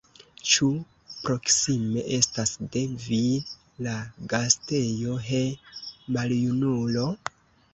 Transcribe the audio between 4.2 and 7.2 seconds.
gastejo, he, maljunulo?